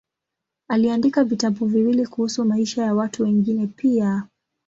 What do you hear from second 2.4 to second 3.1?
maisha ya